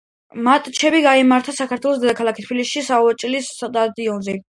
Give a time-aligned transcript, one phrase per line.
[0.45, 4.37] მატჩები გაიმართა საქართველოს დედაქალაქ თბილისში, ავჭალის სტადიონზე.